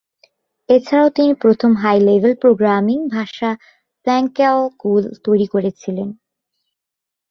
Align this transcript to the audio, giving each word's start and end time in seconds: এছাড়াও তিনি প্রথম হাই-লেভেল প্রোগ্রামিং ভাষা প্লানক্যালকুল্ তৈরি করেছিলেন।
এছাড়াও 0.69 1.09
তিনি 1.09 1.31
প্রথম 1.33 1.71
হাই-লেভেল 1.75 2.33
প্রোগ্রামিং 2.35 2.97
ভাষা 3.09 3.49
প্লানক্যালকুল্ 4.07 5.03
তৈরি 5.25 5.47
করেছিলেন। 5.47 6.07